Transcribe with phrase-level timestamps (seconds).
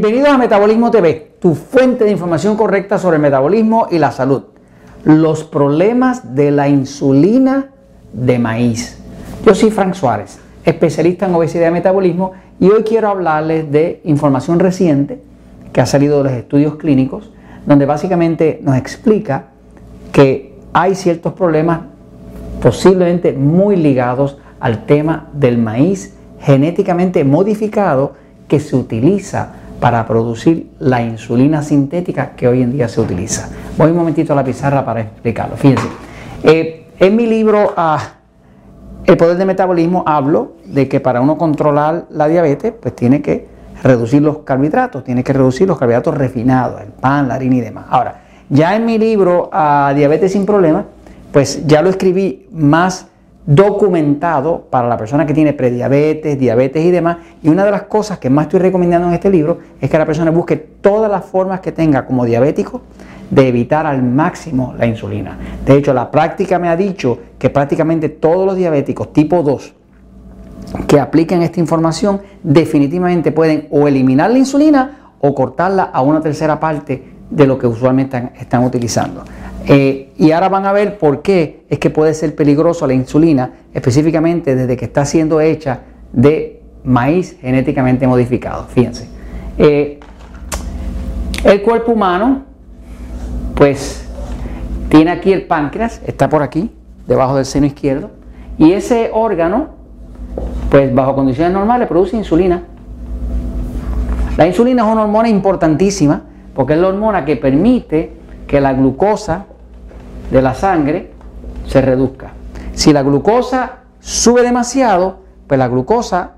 [0.00, 4.44] Bienvenidos a Metabolismo TV, tu fuente de información correcta sobre el metabolismo y la salud.
[5.04, 7.72] Los problemas de la insulina
[8.14, 8.98] de maíz.
[9.44, 14.58] Yo soy Frank Suárez, especialista en obesidad y metabolismo, y hoy quiero hablarles de información
[14.58, 15.20] reciente
[15.70, 17.30] que ha salido de los estudios clínicos,
[17.66, 19.48] donde básicamente nos explica
[20.12, 21.80] que hay ciertos problemas
[22.62, 28.14] posiblemente muy ligados al tema del maíz genéticamente modificado
[28.48, 33.48] que se utiliza para producir la insulina sintética que hoy en día se utiliza.
[33.76, 35.56] Voy un momentito a la pizarra para explicarlo.
[35.56, 35.88] Fíjense,
[36.42, 37.98] eh, en mi libro ah,
[39.06, 43.48] El poder del metabolismo hablo de que para uno controlar la diabetes, pues tiene que
[43.82, 47.86] reducir los carbohidratos, tiene que reducir los carbohidratos refinados, el pan, la harina y demás.
[47.88, 50.84] Ahora, ya en mi libro a Diabetes sin Problemas,
[51.32, 53.06] pues ya lo escribí más
[53.46, 57.18] documentado para la persona que tiene prediabetes, diabetes y demás.
[57.42, 60.06] Y una de las cosas que más estoy recomendando en este libro es que la
[60.06, 62.82] persona busque todas las formas que tenga como diabético
[63.30, 65.38] de evitar al máximo la insulina.
[65.64, 69.74] De hecho, la práctica me ha dicho que prácticamente todos los diabéticos tipo 2
[70.86, 76.58] que apliquen esta información definitivamente pueden o eliminar la insulina o cortarla a una tercera
[76.58, 79.22] parte de lo que usualmente están, utilizando.
[79.66, 83.52] Eh, y ahora van a ver por qué es que puede ser peligroso la insulina,
[83.74, 85.80] específicamente desde que está siendo hecha
[86.12, 88.66] de maíz genéticamente modificado.
[88.68, 89.08] Fíjense.
[89.58, 90.00] Eh,
[91.44, 92.42] el cuerpo humano,
[93.54, 94.06] pues,
[94.88, 96.70] tiene aquí el páncreas, está por aquí,
[97.06, 98.10] debajo del seno izquierdo,
[98.58, 99.68] y ese órgano,
[100.70, 102.64] pues, bajo condiciones normales, produce insulina.
[104.36, 106.22] La insulina es una hormona importantísima
[106.54, 108.19] porque es la hormona que permite
[108.50, 109.44] que la glucosa
[110.28, 111.12] de la sangre
[111.68, 112.32] se reduzca.
[112.72, 116.32] Si la glucosa sube demasiado, pues la glucosa,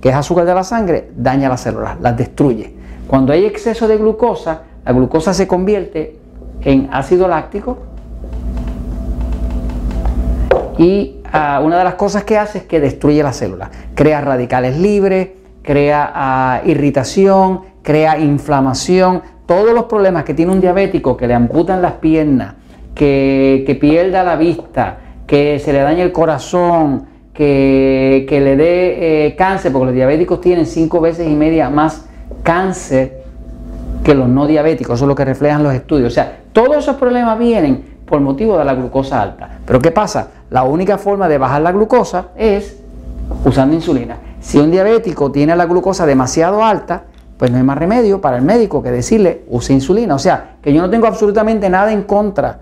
[0.00, 2.74] que es azúcar de la sangre, daña las células, las destruye.
[3.06, 6.18] Cuando hay exceso de glucosa, la glucosa se convierte
[6.62, 7.76] en ácido láctico
[10.78, 14.78] y ah, una de las cosas que hace es que destruye las células, crea radicales
[14.78, 15.28] libres,
[15.62, 21.80] crea ah, irritación, crea inflamación, todos los problemas que tiene un diabético que le amputan
[21.80, 22.52] las piernas,
[22.94, 29.72] que, pierda la vista, que se le dañe el corazón, que, le dé eh, cáncer,
[29.72, 32.04] porque los diabéticos tienen cinco veces y media más
[32.42, 33.22] cáncer
[34.04, 36.12] que los no diabéticos, eso es lo que reflejan los estudios.
[36.12, 39.60] O sea, todos esos problemas vienen por motivo de la glucosa alta.
[39.64, 40.28] Pero ¿qué pasa?
[40.50, 42.82] La única forma de bajar la glucosa es
[43.46, 44.18] usando insulina.
[44.40, 47.04] Si un diabético tiene la glucosa demasiado alta,
[47.38, 50.14] pues no hay más remedio para el médico que decirle use insulina.
[50.14, 52.58] O sea, que yo no tengo absolutamente nada en contra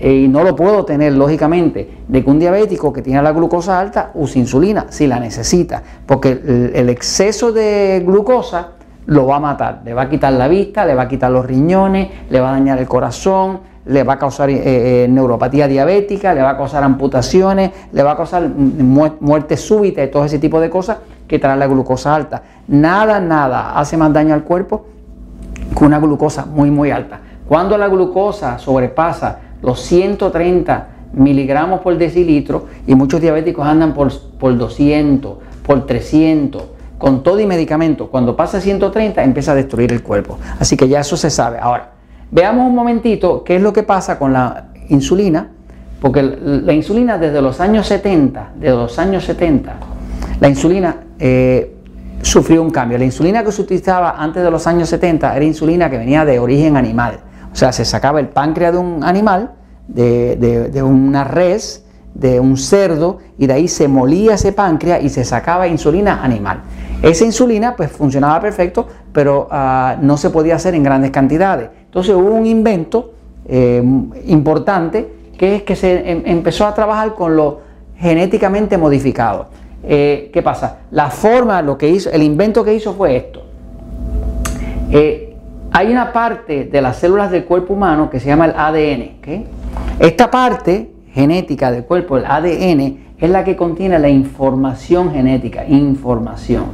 [0.00, 3.78] eh, y no lo puedo tener, lógicamente, de que un diabético que tiene la glucosa
[3.78, 8.70] alta use insulina si la necesita, porque el, exceso de glucosa
[9.06, 11.46] lo va a matar, le va a quitar la vista, le va a quitar los
[11.46, 16.34] riñones, le va a dañar el corazón, le va a causar eh, eh, neuropatía diabética,
[16.34, 20.60] le va a causar amputaciones, le va a causar muerte súbita y todo ese tipo
[20.60, 22.42] de cosas que trae la glucosa alta.
[22.68, 24.86] Nada, nada hace más daño al cuerpo
[25.76, 27.20] que una glucosa muy, muy alta.
[27.46, 34.56] Cuando la glucosa sobrepasa los 130 miligramos por decilitro y muchos diabéticos andan por, por
[34.56, 35.36] 200,
[35.66, 36.62] por 300,
[36.98, 40.38] con todo y medicamento, cuando pasa 130 empieza a destruir el cuerpo.
[40.58, 41.58] Así que ya eso se sabe.
[41.60, 41.93] Ahora,
[42.34, 45.48] veamos un momentito qué es lo que pasa con la insulina,
[46.00, 49.76] porque la insulina desde los años 70, desde los años 70,
[50.40, 51.76] la insulina eh,
[52.22, 52.98] sufrió un cambio.
[52.98, 56.40] La insulina que se utilizaba antes de los años 70 era insulina que venía de
[56.40, 57.20] origen animal.
[57.52, 59.52] O sea, se sacaba el páncreas de un animal,
[59.86, 61.84] de, una res,
[62.14, 66.62] de un cerdo, y de ahí se molía ese páncreas y se sacaba insulina animal.
[67.04, 71.68] Esa insulina pues funcionaba perfecto, pero ah, no se podía hacer en grandes cantidades.
[71.84, 73.12] Entonces hubo un invento
[73.46, 73.82] eh,
[74.26, 77.60] importante que es que se em, empezó a trabajar con lo
[77.98, 79.48] genéticamente modificado.
[79.82, 80.78] Eh, ¿Qué pasa?
[80.92, 83.44] La forma, lo que hizo, el invento que hizo fue esto.
[84.90, 85.36] Eh,
[85.72, 89.44] hay una parte de las células del cuerpo humano que se llama el ADN.
[89.98, 96.70] Esta parte genética del cuerpo, el ADN, es la que contiene la información genética, información.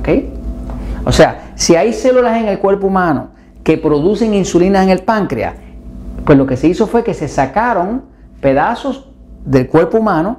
[1.04, 3.28] O sea, si hay células en el cuerpo humano
[3.62, 5.54] que producen insulina en el páncreas,
[6.24, 8.04] pues lo que se hizo fue que se sacaron
[8.40, 9.10] pedazos
[9.44, 10.38] del cuerpo humano,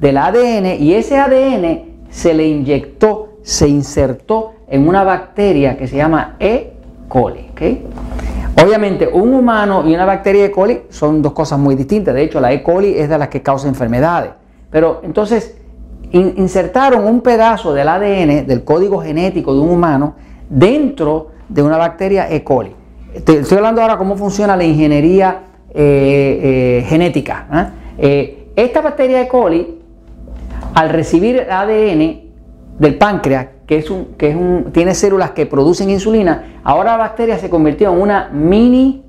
[0.00, 5.96] del ADN, y ese ADN se le inyectó, se insertó en una bacteria que se
[5.96, 6.72] llama E
[7.08, 7.50] coli.
[8.60, 10.50] Obviamente, un humano y una bacteria E.
[10.50, 12.14] coli son dos cosas muy distintas.
[12.14, 12.62] De hecho, la E.
[12.62, 14.32] coli es de las que causa enfermedades.
[14.70, 15.56] Pero entonces,
[16.12, 20.14] insertaron un pedazo del ADN, del código genético de un humano,
[20.48, 22.44] dentro de una bacteria E.
[22.44, 22.74] coli.
[23.14, 25.40] Estoy, hablando ahora cómo funciona la ingeniería
[25.74, 27.72] eh, eh, genética.
[27.98, 29.28] esta bacteria E.
[29.28, 29.80] coli,
[30.74, 32.20] al recibir ADN
[32.78, 36.98] del páncreas, que, es un, que es un, tiene células que producen insulina, ahora la
[36.98, 39.02] bacteria se convirtió en una mini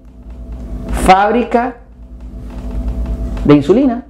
[1.06, 1.76] fábrica
[3.44, 4.06] de insulina.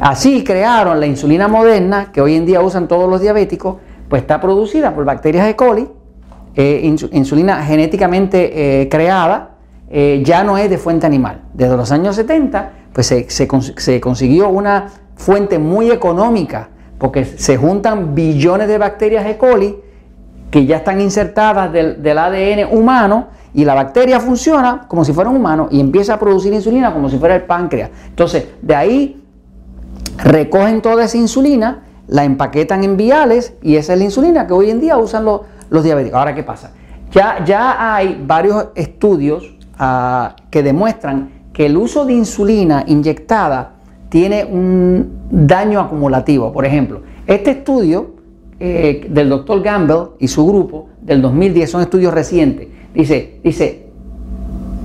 [0.00, 3.78] Así crearon la insulina moderna que hoy en día usan todos los diabéticos,
[4.08, 5.56] pues está producida por bacterias E.
[5.56, 5.88] coli,
[6.54, 9.56] eh, insulina genéticamente eh, creada,
[9.90, 11.42] eh, ya no es de fuente animal.
[11.54, 16.68] Desde los años 70, pues se, consiguió una fuente muy económica,
[16.98, 19.36] porque se juntan billones de bacterias E.
[19.36, 19.76] coli
[20.50, 25.36] que ya están insertadas del, ADN humano y la bacteria funciona como si fuera un
[25.36, 27.90] humano y empieza a producir insulina como si fuera el páncreas.
[28.08, 29.24] Entonces, de ahí
[30.18, 34.70] recogen toda esa insulina, la empaquetan en viales y esa es la insulina que hoy
[34.70, 35.42] en día usan los,
[35.82, 36.18] diabéticos.
[36.18, 36.70] Ahora, ¿qué pasa?
[37.10, 43.73] Ya, ya hay varios estudios ah, que demuestran que el uso de insulina inyectada
[44.14, 46.52] tiene un daño acumulativo.
[46.52, 48.14] Por ejemplo, este estudio
[48.60, 53.88] eh, del doctor Gamble y su grupo del 2010 son estudios recientes Dice, dice,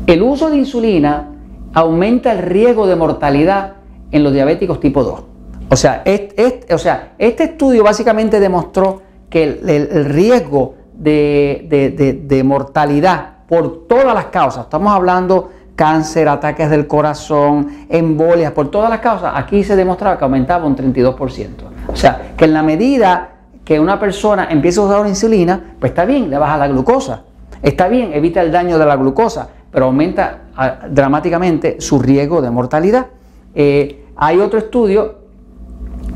[0.08, 1.30] el uso de insulina
[1.76, 3.74] aumenta el riesgo de mortalidad
[4.10, 5.24] en los diabéticos tipo 2.
[5.70, 13.86] O sea, este, o sea, este estudio básicamente demostró que el, riesgo de, mortalidad por
[13.88, 19.64] todas las causas, estamos hablando cáncer, ataques del corazón, embolias, por todas las causas, aquí
[19.64, 21.48] se demostraba que aumentaba un 32%.
[21.88, 23.30] O sea, que en la medida
[23.64, 27.24] que una persona empieza a usar una insulina, pues está bien, le baja la glucosa.
[27.64, 32.52] Está bien, evita el daño de la glucosa, pero aumenta ah, dramáticamente su riesgo de
[32.52, 33.08] mortalidad.
[33.56, 35.20] Eh, hay otro estudio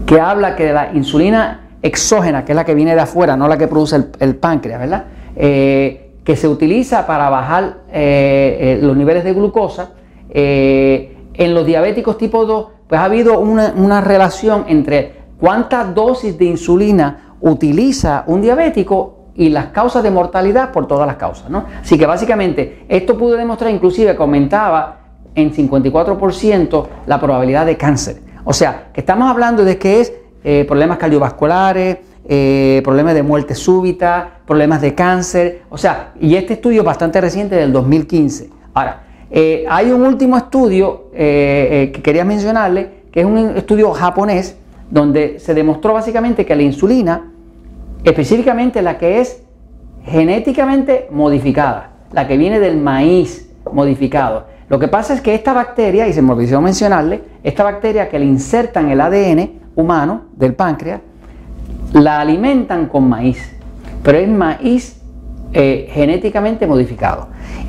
[0.06, 3.58] que habla que la insulina exógena, que es la que viene de afuera, no la
[3.58, 5.06] que produce el, páncreas, ¿verdad?
[5.38, 9.92] Eh, que se utiliza para bajar eh, los niveles de glucosa,
[10.36, 16.46] en los diabéticos tipo 2, pues ha habido una, una relación entre cuántas dosis de
[16.46, 21.50] insulina utiliza un diabético y las causas de mortalidad por todas las causas.
[21.50, 21.66] ¿no?
[21.82, 25.00] Así que básicamente esto pudo demostrar inclusive que aumentaba
[25.36, 28.22] en 54% la probabilidad de cáncer.
[28.44, 31.98] O sea, que estamos hablando de que es eh, problemas cardiovasculares,
[32.28, 35.64] eh, problemas de muerte súbita, problemas de cáncer.
[35.70, 38.50] O sea, y este estudio es bastante reciente del 2015.
[38.74, 44.58] Ahora, eh, hay un último estudio que quería mencionarle, que es un estudio japonés,
[44.90, 47.30] donde se demostró básicamente que la insulina
[48.04, 49.44] específicamente la que es
[50.06, 54.46] genéticamente modificada, la que viene del maíz modificado.
[54.70, 58.20] Lo que pasa es que esta bacteria, y se me olvidó mencionarle, esta bacteria que
[58.20, 61.02] le insertan el ADN humano del páncreas,
[61.94, 63.56] la alimentan con maíz,
[64.04, 65.00] pero es maíz
[65.54, 67.28] eh, genéticamente modificado.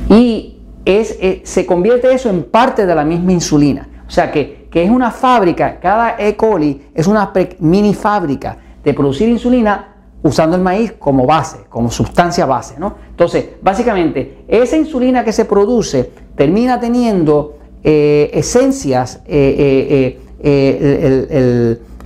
[0.08, 3.88] Y es, eh, se convierte eso en parte de la misma insulina.
[4.06, 6.36] O sea que, que es una fábrica, cada E.
[6.36, 9.88] coli es una mini fábrica de producir insulina
[10.22, 12.76] usando el maíz como base, como sustancia base.
[12.78, 12.94] ¿no?
[13.10, 19.20] Entonces, básicamente, esa insulina que se produce termina teniendo eh, esencias,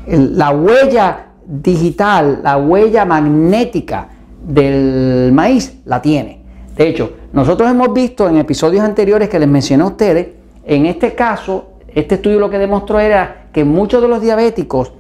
[0.09, 4.09] la huella digital, la huella magnética
[4.47, 6.43] del maíz la tiene.
[6.76, 10.28] De hecho, nosotros hemos visto en episodios anteriores que les mencioné a ustedes,
[10.64, 14.93] en este caso, este estudio lo que demostró era que muchos de los diabéticos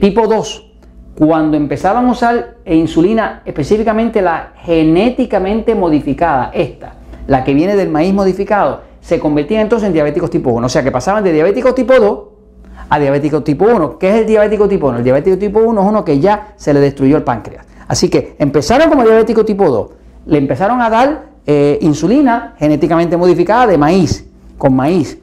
[0.00, 0.72] tipo 2,
[1.18, 6.94] cuando empezaban a usar insulina, específicamente la genéticamente modificada, esta,
[7.26, 10.66] la que viene del maíz modificado, se convertían entonces en diabéticos tipo 1.
[10.66, 12.18] O sea que pasaban de diabéticos tipo 2
[12.88, 13.98] a diabéticos tipo 1.
[13.98, 14.98] ¿Qué es el diabético tipo 1?
[14.98, 17.66] El diabético tipo 1 es uno que ya se le destruyó el páncreas.
[17.88, 19.90] Así que empezaron como diabético tipo 2.
[20.26, 24.26] Le empezaron a dar eh, insulina genéticamente modificada de maíz,
[24.56, 25.18] con maíz.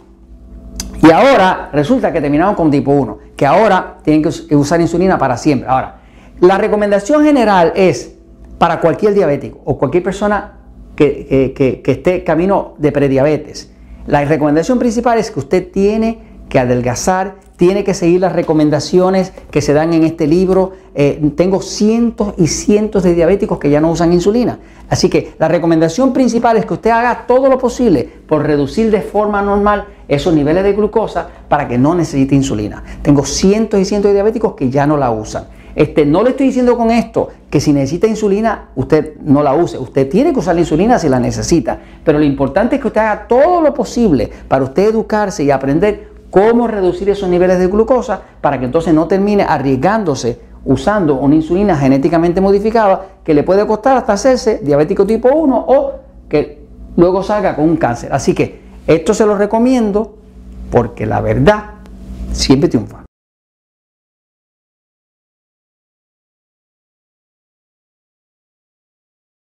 [1.02, 5.36] Y ahora resulta que terminaron con tipo 1, que ahora tienen que usar insulina para
[5.38, 5.68] siempre.
[5.68, 6.02] Ahora,
[6.40, 8.16] la recomendación general es
[8.60, 10.60] para cualquier diabético o cualquier persona
[10.96, 13.72] que, que esté camino de prediabetes.
[14.06, 19.62] La recomendación principal es que usted tiene que adelgazar, tiene que seguir las recomendaciones que
[19.62, 20.72] se dan en este libro.
[20.96, 24.58] Eh, tengo cientos y cientos de diabéticos que ya no usan insulina.
[24.90, 29.02] Así que la recomendación principal es que usted haga todo lo posible por reducir de
[29.02, 32.84] forma normal esos niveles de glucosa para que no necesite insulina.
[33.04, 35.46] Tengo cientos y cientos de diabéticos que ya no la usan.
[35.76, 39.78] Este, no le estoy diciendo con esto que si necesita insulina, usted no la use.
[39.78, 41.80] Usted tiene que usar la insulina si la necesita.
[42.04, 46.11] Pero lo importante es que usted haga todo lo posible para usted educarse y aprender
[46.32, 51.76] cómo reducir esos niveles de glucosa para que entonces no termine arriesgándose usando una insulina
[51.76, 55.92] genéticamente modificada que le puede costar hasta hacerse diabético tipo 1 o
[56.30, 58.14] que luego salga con un cáncer.
[58.14, 60.16] Así que esto se lo recomiendo
[60.72, 61.66] porque la verdad
[62.32, 63.01] siempre triunfa.